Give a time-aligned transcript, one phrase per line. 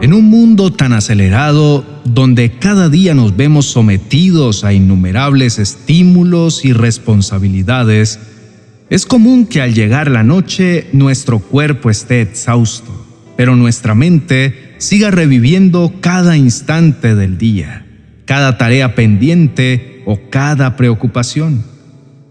[0.00, 6.72] En un mundo tan acelerado, donde cada día nos vemos sometidos a innumerables estímulos y
[6.72, 8.20] responsabilidades,
[8.90, 13.06] es común que al llegar la noche nuestro cuerpo esté exhausto,
[13.36, 17.84] pero nuestra mente siga reviviendo cada instante del día,
[18.24, 21.64] cada tarea pendiente o cada preocupación.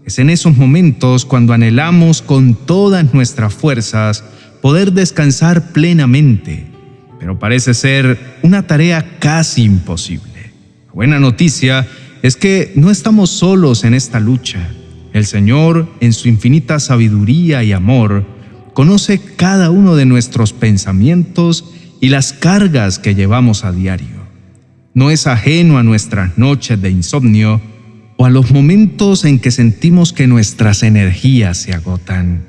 [0.06, 4.24] Es en esos momentos cuando anhelamos con todas nuestras fuerzas
[4.62, 6.67] poder descansar plenamente
[7.18, 10.52] pero parece ser una tarea casi imposible.
[10.86, 11.86] La buena noticia
[12.22, 14.68] es que no estamos solos en esta lucha.
[15.12, 18.24] El Señor, en su infinita sabiduría y amor,
[18.74, 21.64] conoce cada uno de nuestros pensamientos
[22.00, 24.18] y las cargas que llevamos a diario.
[24.94, 27.60] No es ajeno a nuestras noches de insomnio
[28.16, 32.44] o a los momentos en que sentimos que nuestras energías se agotan.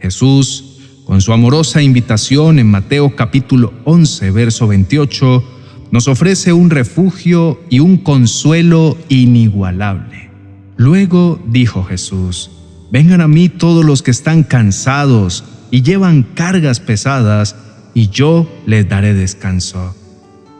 [0.00, 0.75] Jesús
[1.06, 5.44] con su amorosa invitación en Mateo capítulo 11, verso 28,
[5.92, 10.30] nos ofrece un refugio y un consuelo inigualable.
[10.76, 12.50] Luego dijo Jesús,
[12.90, 17.54] Vengan a mí todos los que están cansados y llevan cargas pesadas,
[17.94, 19.94] y yo les daré descanso.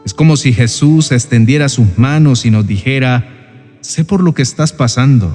[0.05, 4.71] Es como si Jesús extendiera sus manos y nos dijera, sé por lo que estás
[4.71, 5.29] pasando,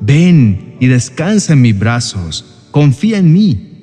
[0.00, 3.73] ven y descansa en mis brazos, confía en mí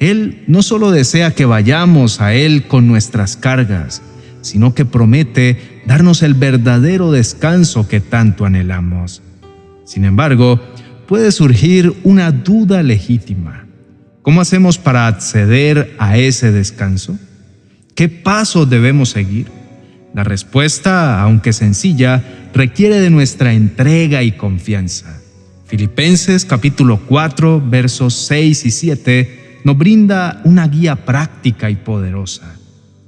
[0.00, 4.02] él no solo desea que vayamos a Él con nuestras cargas,
[4.40, 9.22] sino que promete darnos el verdadero descanso que tanto anhelamos.
[9.84, 10.60] Sin embargo,
[11.06, 13.66] puede surgir una duda legítima.
[14.22, 17.18] ¿Cómo hacemos para acceder a ese descanso?
[17.94, 19.46] ¿Qué pasos debemos seguir?
[20.14, 22.22] La respuesta, aunque sencilla,
[22.54, 25.20] requiere de nuestra entrega y confianza.
[25.66, 32.56] Filipenses capítulo 4 versos 6 y 7 nos brinda una guía práctica y poderosa.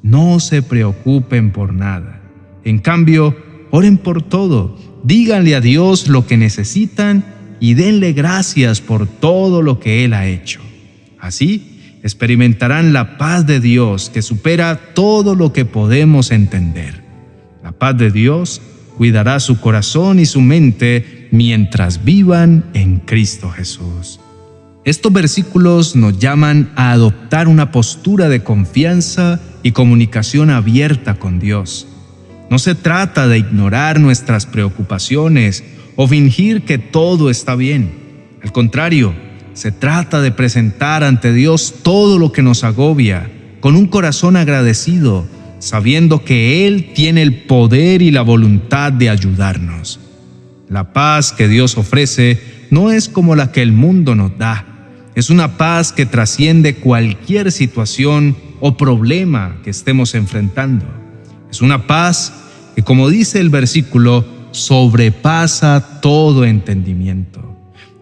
[0.02, 2.20] No se preocupen por nada.
[2.64, 3.36] En cambio,
[3.70, 4.78] oren por todo.
[5.04, 7.24] Díganle a Dios lo que necesitan
[7.60, 10.60] y denle gracias por todo lo que Él ha hecho.
[11.20, 17.02] Así, experimentarán la paz de Dios que supera todo lo que podemos entender.
[17.62, 18.62] La paz de Dios
[18.96, 24.20] cuidará su corazón y su mente mientras vivan en Cristo Jesús.
[24.86, 31.88] Estos versículos nos llaman a adoptar una postura de confianza y comunicación abierta con Dios.
[32.50, 35.64] No se trata de ignorar nuestras preocupaciones
[35.96, 37.90] o fingir que todo está bien.
[38.44, 39.12] Al contrario,
[39.54, 45.26] se trata de presentar ante Dios todo lo que nos agobia con un corazón agradecido,
[45.58, 49.98] sabiendo que Él tiene el poder y la voluntad de ayudarnos.
[50.68, 54.74] La paz que Dios ofrece no es como la que el mundo nos da
[55.16, 60.84] es una paz que trasciende cualquier situación o problema que estemos enfrentando.
[61.50, 62.34] Es una paz
[62.74, 67.40] que, como dice el versículo, sobrepasa todo entendimiento.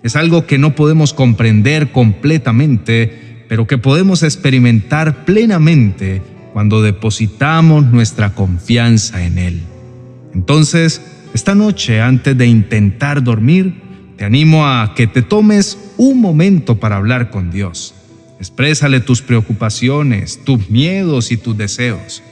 [0.02, 6.20] Es algo que no podemos comprender completamente, pero que podemos experimentar plenamente
[6.52, 9.60] cuando depositamos nuestra confianza en Él.
[10.34, 11.00] Entonces,
[11.32, 13.83] esta noche, antes de intentar dormir,
[14.16, 17.94] te animo a que te tomes un momento para hablar con Dios.
[18.38, 22.22] Exprésale tus preocupaciones, tus miedos y tus deseos.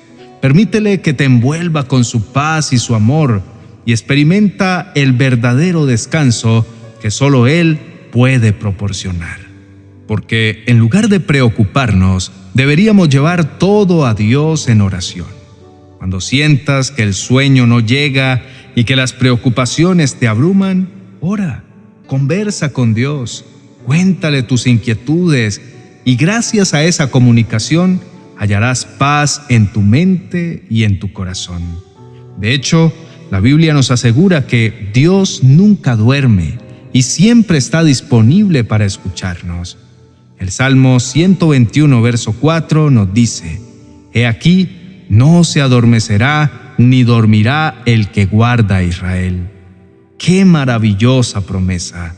[0.41, 3.43] Permítele que te envuelva con su paz y su amor
[3.85, 6.67] y experimenta el verdadero descanso
[7.01, 7.79] que solo Él
[8.13, 9.39] puede proporcionar.
[10.07, 15.29] Porque en lugar de preocuparnos, deberíamos llevar todo a Dios en oración.
[15.99, 18.43] Cuando sientas que el sueño no llega
[18.75, 20.89] y que las preocupaciones te abruman,
[21.21, 21.65] ora
[22.07, 23.45] Conversa con Dios,
[23.87, 25.61] cuéntale tus inquietudes
[26.05, 28.01] y gracias a esa comunicación
[28.37, 31.63] hallarás paz en tu mente y en tu corazón.
[32.39, 32.93] De hecho,
[33.31, 36.59] la Biblia nos asegura que Dios nunca duerme
[36.93, 39.79] y siempre está disponible para escucharnos.
[40.39, 43.61] El Salmo 121, verso 4 nos dice,
[44.13, 49.49] He aquí, no se adormecerá ni dormirá el que guarda a Israel.
[50.23, 52.15] Qué maravillosa promesa.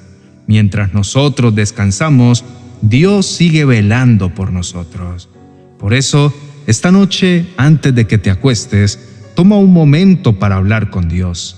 [0.46, 2.44] Mientras nosotros descansamos,
[2.82, 5.30] Dios sigue velando por nosotros.
[5.78, 6.30] Por eso,
[6.66, 9.00] esta noche, antes de que te acuestes,
[9.34, 11.56] toma un momento para hablar con Dios.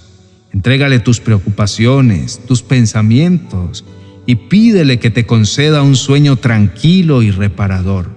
[0.52, 3.84] Entrégale tus preocupaciones, tus pensamientos
[4.24, 8.12] y pídele que te conceda un sueño tranquilo y reparador.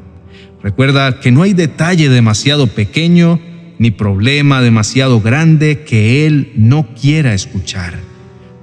[0.61, 3.39] Recuerda que no hay detalle demasiado pequeño
[3.79, 8.07] ni problema demasiado grande que Él no quiera escuchar.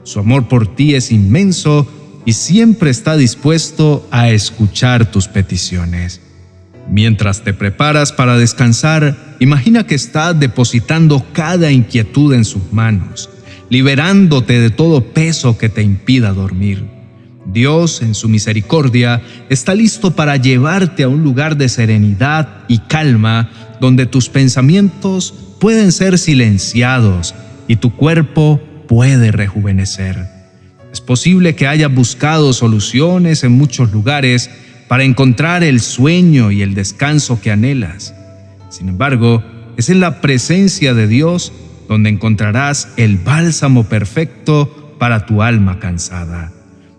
[0.06, 1.84] Su amor por ti es inmenso
[2.24, 6.20] y siempre está dispuesto a escuchar tus peticiones.
[6.88, 13.28] Mientras te preparas para descansar, imagina que estás depositando cada inquietud en sus manos,
[13.68, 16.84] liberándote de todo peso que te impida dormir.
[17.44, 19.20] Dios, en su misericordia,
[19.50, 23.50] está listo para llevarte a un lugar de serenidad y calma
[23.80, 27.34] donde tus pensamientos pueden ser silenciados
[27.66, 30.28] y tu cuerpo puede rejuvenecer.
[30.92, 34.50] Es posible que hayas buscado soluciones en muchos lugares
[34.88, 38.14] para encontrar el sueño y el descanso que anhelas.
[38.70, 39.42] Sin embargo,
[39.76, 41.52] es en la presencia de Dios
[41.88, 46.52] donde encontrarás el bálsamo perfecto para tu alma cansada.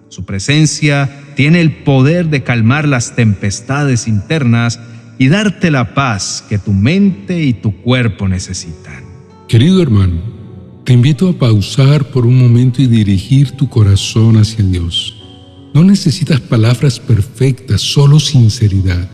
[0.09, 4.79] Su presencia tiene el poder de calmar las tempestades internas
[5.17, 9.03] y darte la paz que tu mente y tu cuerpo necesitan.
[9.47, 10.36] Querido hermano,
[10.87, 15.17] te invito a pausar por un momento y dirigir tu corazón hacia Dios.
[15.73, 19.09] No necesitas palabras perfectas, solo sinceridad.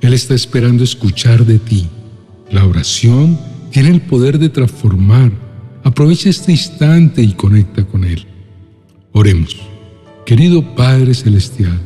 [0.00, 1.86] Él está esperando escuchar de ti.
[2.50, 3.38] La oración
[3.70, 5.30] tiene el poder de transformar.
[5.84, 8.26] Aprovecha este instante y conecta con Él.
[9.12, 9.56] Oremos.
[10.26, 11.80] Querido Padre Celestial,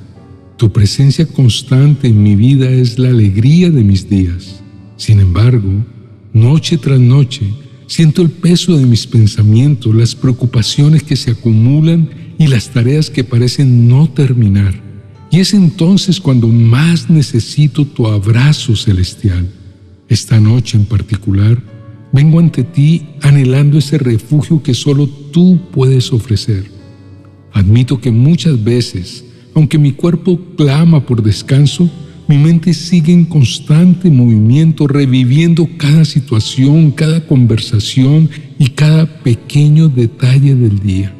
[0.56, 4.62] tu presencia constante en mi vida es la alegría de mis días.
[4.96, 5.84] Sin embargo,
[6.32, 7.52] noche tras noche,
[7.86, 13.24] siento el peso de mis pensamientos, las preocupaciones que se acumulan y las tareas que
[13.24, 14.74] parecen no terminar.
[15.30, 19.48] Y es entonces cuando más necesito tu abrazo celestial.
[20.08, 21.60] Esta noche en particular,
[22.12, 26.70] vengo ante ti anhelando ese refugio que solo tú puedes ofrecer.
[27.52, 29.24] Admito que muchas veces,
[29.54, 31.90] aunque mi cuerpo clama por descanso,
[32.28, 38.28] mi mente sigue en constante movimiento, reviviendo cada situación, cada conversación
[38.58, 41.14] y cada pequeño detalle del día.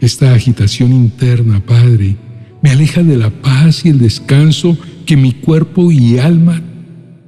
[0.00, 2.16] Esta agitación interna, Padre,
[2.62, 6.62] me aleja de la paz y el descanso que mi cuerpo y alma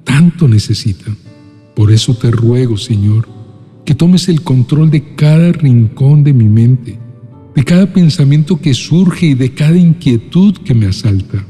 [0.05, 1.17] tanto necesitan.
[1.77, 3.29] Por eso te ruego, Señor,
[3.85, 6.99] que tomes el control de cada rincón de mi mente,
[7.55, 11.45] de cada pensamiento que surge y de cada inquietud que me asalta.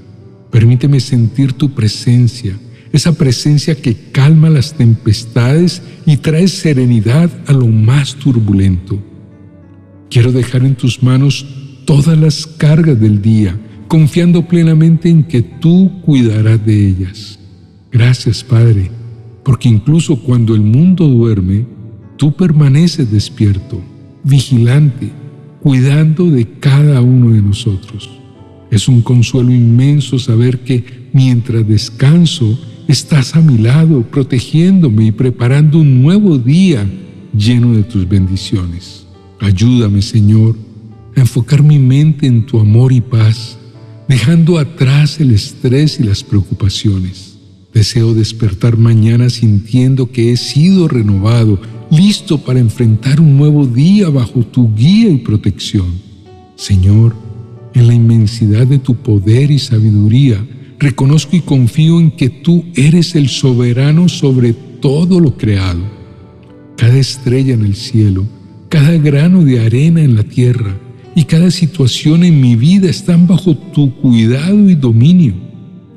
[0.50, 2.58] Permíteme sentir tu presencia,
[2.92, 9.02] esa presencia que calma las tempestades y trae serenidad a lo más turbulento.
[10.10, 11.46] Quiero dejar en tus manos
[11.84, 13.58] todas las cargas del día,
[13.88, 17.38] confiando plenamente en que tú cuidarás de ellas.
[17.92, 18.90] Gracias, Padre,
[19.44, 21.66] porque incluso cuando el mundo duerme,
[22.16, 23.80] tú permaneces despierto,
[24.24, 25.10] vigilante,
[25.62, 28.18] cuidando de cada uno de nosotros.
[28.70, 35.79] Es un consuelo inmenso saber que mientras descanso, estás a mi lado, protegiéndome y preparando
[35.79, 36.87] un nuevo día
[37.37, 39.06] lleno de tus bendiciones.
[39.41, 40.56] Ayúdame, Señor,
[41.17, 43.59] a enfocar mi mente en tu amor y paz,
[44.09, 47.38] dejando atrás el estrés y las preocupaciones.
[47.73, 51.61] Deseo despertar mañana sintiendo que he sido renovado,
[51.91, 55.87] listo para enfrentar un nuevo día bajo tu guía y protección.
[56.56, 57.15] Señor,
[57.75, 60.44] en la inmensidad de tu poder y sabiduría,
[60.79, 65.82] reconozco y confío en que tú eres el soberano sobre todo lo creado.
[66.76, 68.25] Cada estrella en el cielo,
[68.69, 70.76] cada grano de arena en la tierra
[71.15, 75.35] y cada situación en mi vida están bajo tu cuidado y dominio.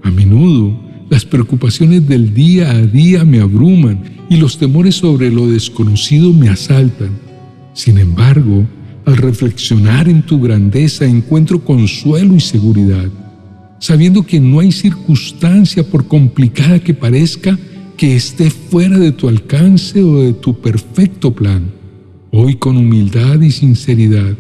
[0.04, 0.76] A menudo
[1.12, 6.48] las preocupaciones del día a día me abruman y los temores sobre lo desconocido me
[6.48, 7.10] asaltan.
[7.74, 8.66] Sin embargo,
[9.06, 13.10] al reflexionar en tu grandeza encuentro consuelo y seguridad,
[13.80, 17.58] sabiendo que no hay circunstancia, por complicada que parezca,
[17.98, 21.72] que esté fuera de tu alcance o de tu perfecto plan.
[22.32, 24.36] Hoy con humildad y sinceridad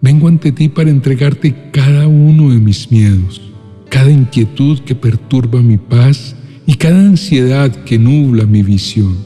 [0.00, 3.40] vengo ante ti para entregarte cada uno de mis miedos,
[3.88, 6.36] cada inquietud que perturba mi paz
[6.66, 9.16] y cada ansiedad que nubla mi visión.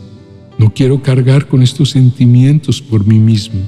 [0.59, 3.61] No quiero cargar con estos sentimientos por mí mismo,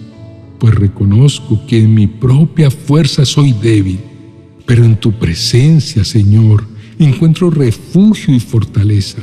[0.58, 3.99] pues reconozco que en mi propia fuerza soy débil,
[4.66, 6.64] pero en tu presencia, Señor,
[6.99, 9.18] encuentro refugio y fortaleza.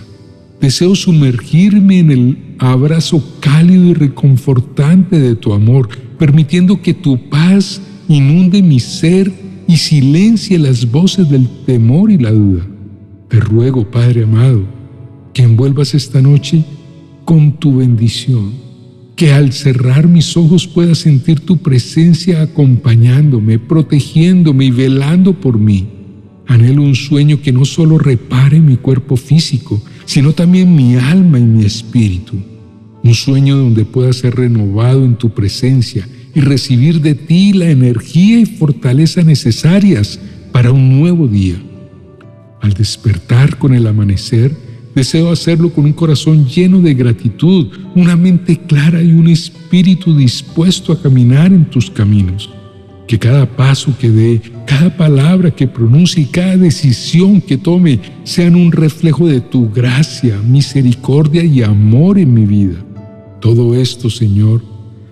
[0.60, 7.82] Deseo sumergirme en el abrazo cálido y reconfortante de tu amor, permitiendo que tu paz
[8.08, 9.32] inunde mi ser
[9.68, 12.68] y silencie las voces del temor y la duda.
[13.30, 14.64] Te ruego, Padre amado,
[15.34, 16.64] que envuelvas esta noche
[17.26, 18.52] con tu bendición,
[19.16, 25.88] que al cerrar mis ojos pueda sentir tu presencia acompañándome, protegiéndome y velando por mí.
[26.48, 31.44] Anhelo un sueño que no solo repare mi cuerpo físico, sino también mi alma y
[31.44, 32.36] mi espíritu.
[33.04, 38.40] Un sueño donde pueda ser renovado en tu presencia y recibir de ti la energía
[38.40, 40.20] y fortaleza necesarias
[40.52, 41.56] para un nuevo día.
[42.62, 44.56] Al despertar con el amanecer,
[44.94, 50.92] Deseo hacerlo con un corazón lleno de gratitud, una mente clara y un espíritu dispuesto
[50.92, 52.50] a caminar en tus caminos.
[53.08, 58.72] Que cada paso que dé, cada palabra que pronuncie cada decisión que tome sean un
[58.72, 62.84] reflejo de tu gracia, misericordia y amor en mi vida.
[63.40, 64.62] Todo esto, Señor,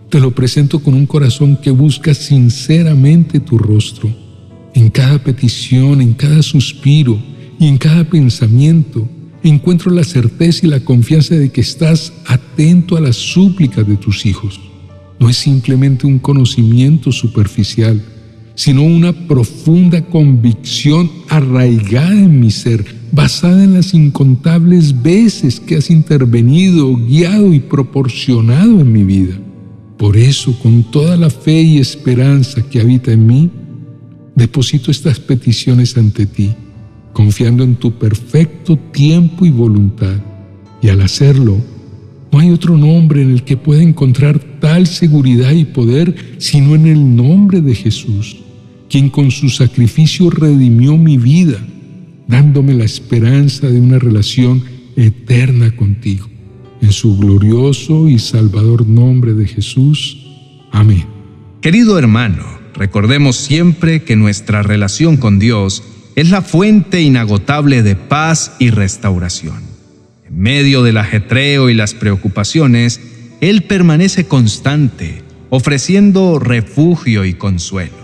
[0.09, 4.09] te lo presento con un corazón que busca sinceramente tu rostro.
[4.73, 7.17] En cada petición, en cada suspiro
[7.59, 9.07] y en cada pensamiento,
[9.43, 14.25] encuentro la certeza y la confianza de que estás atento a las súplicas de tus
[14.25, 14.59] hijos.
[15.19, 18.01] No es simplemente un conocimiento superficial,
[18.55, 25.89] sino una profunda convicción arraigada en mi ser, basada en las incontables veces que has
[25.89, 29.39] intervenido, guiado y proporcionado en mi vida.
[29.97, 33.49] Por eso, con toda la fe y esperanza que habita en mí,
[34.35, 36.51] deposito estas peticiones ante ti,
[37.19, 40.15] confiando en tu perfecto tiempo y voluntad.
[40.81, 41.57] Y al hacerlo,
[42.31, 46.87] no hay otro nombre en el que pueda encontrar tal seguridad y poder sino en
[46.87, 48.37] el nombre de Jesús,
[48.89, 51.57] quien con su sacrificio redimió mi vida,
[52.25, 54.63] dándome la esperanza de una relación
[54.95, 56.25] eterna contigo.
[56.81, 60.25] En su glorioso y salvador nombre de Jesús.
[60.71, 61.03] Amén.
[61.59, 62.45] Querido hermano,
[62.75, 65.83] recordemos siempre que nuestra relación con Dios
[66.15, 69.61] es la fuente inagotable de paz y restauración.
[70.27, 72.99] En medio del ajetreo y las preocupaciones,
[73.41, 77.97] Él permanece constante, ofreciendo refugio y consuelo.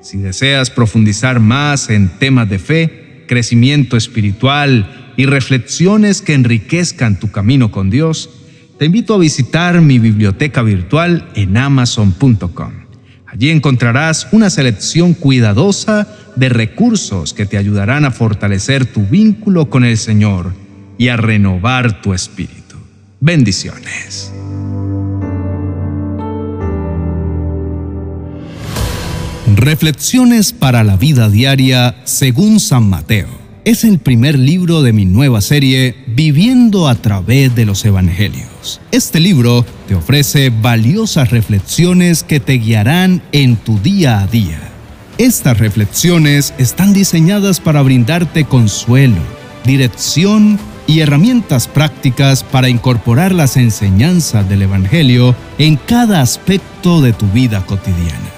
[0.00, 7.30] Si deseas profundizar más en temas de fe, crecimiento espiritual y reflexiones que enriquezcan tu
[7.30, 8.28] camino con Dios,
[8.78, 12.72] te invito a visitar mi biblioteca virtual en amazon.com.
[13.26, 16.06] Allí encontrarás una selección cuidadosa
[16.36, 20.52] de recursos que te ayudarán a fortalecer tu vínculo con el Señor
[20.98, 22.76] y a renovar tu espíritu.
[23.20, 24.32] Bendiciones.
[29.54, 35.40] Reflexiones para la vida diaria según San Mateo es el primer libro de mi nueva
[35.40, 38.80] serie Viviendo a través de los Evangelios.
[38.90, 44.71] Este libro te ofrece valiosas reflexiones que te guiarán en tu día a día.
[45.18, 49.20] Estas reflexiones están diseñadas para brindarte consuelo,
[49.64, 57.26] dirección y herramientas prácticas para incorporar las enseñanzas del Evangelio en cada aspecto de tu
[57.28, 58.30] vida cotidiana.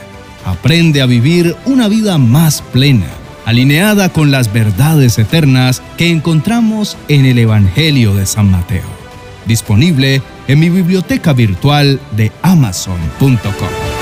[0.45, 3.07] Aprende a vivir una vida más plena
[3.45, 8.83] alineada con las verdades eternas que encontramos en el Evangelio de San Mateo.
[9.47, 13.94] Disponible en mi biblioteca virtual de amazon.com.